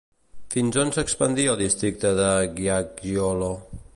[0.53, 3.51] Fins on s'expandia el districte de Ghiaggiolo?